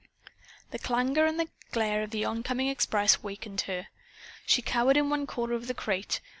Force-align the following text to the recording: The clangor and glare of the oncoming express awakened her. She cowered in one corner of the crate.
The 0.71 0.79
clangor 0.79 1.27
and 1.27 1.47
glare 1.71 2.01
of 2.01 2.09
the 2.09 2.25
oncoming 2.25 2.69
express 2.69 3.17
awakened 3.17 3.61
her. 3.67 3.89
She 4.47 4.63
cowered 4.63 4.97
in 4.97 5.11
one 5.11 5.27
corner 5.27 5.53
of 5.53 5.67
the 5.67 5.75
crate. 5.75 6.21